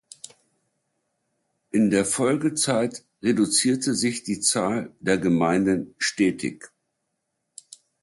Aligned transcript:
In 1.69 1.91
der 1.91 2.05
Folgezeit 2.05 3.05
reduzierte 3.21 3.93
sich 3.93 4.23
die 4.23 4.39
Zahl 4.39 4.95
der 4.99 5.19
Gemeinden 5.19 5.93
stetig. 5.99 6.71